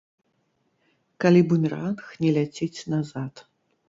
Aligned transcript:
Калі 1.25 1.41
бумеранг 1.51 1.99
не 2.25 2.31
ляціць 2.39 2.85
назад. 2.95 3.45